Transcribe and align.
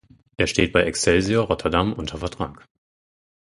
Er 0.37 0.47
steht 0.47 0.73
bei 0.73 0.81
Excelsior 0.81 1.45
Rotterdam 1.45 1.93
unter 1.93 2.17
Vertrag. 2.17 2.67